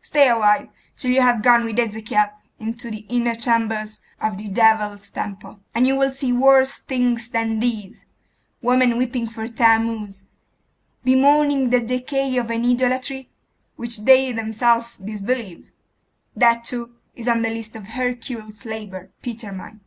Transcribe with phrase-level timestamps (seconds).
[0.00, 5.10] Stay awhile, till you have gone with Ezekiel into the inner chambers of the devil's
[5.10, 8.06] temple, and you will see worse things than these
[8.62, 10.24] women weeping for Thammuz;
[11.04, 13.28] bemoaning the decay of an idolatry
[13.76, 15.70] which they themselves disbelieve
[16.34, 19.80] That, too, is on the list of Hercules' labour, Peter mine.